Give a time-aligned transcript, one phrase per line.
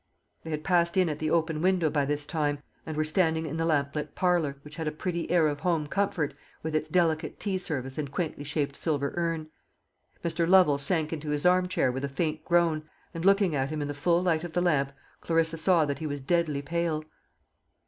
[0.43, 3.57] They had passed in at the open window by this time, and were standing in
[3.57, 7.39] the lamp lit parlour, which had a pretty air of home comfort, with its delicate
[7.39, 9.51] tea service and quaintly shaped silver urn.
[10.25, 10.49] Mr.
[10.49, 13.87] Lovel sank into his arm chair with a faint groan, and looking at him in
[13.87, 17.05] the full light of the lamp, Clarissa saw that he was deadly pale.